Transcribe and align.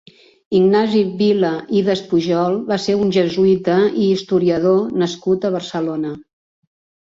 Ignasi 0.59 1.01
Vila 1.19 1.51
i 1.81 1.83
Despujol 1.89 2.57
va 2.73 2.79
ser 2.87 2.97
un 3.03 3.13
jesuïta 3.19 3.77
i 3.93 4.09
historiador 4.17 4.99
nascut 5.05 5.49
a 5.53 5.57
Barcelona. 5.61 6.19